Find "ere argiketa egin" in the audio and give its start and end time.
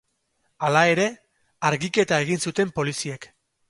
0.93-2.45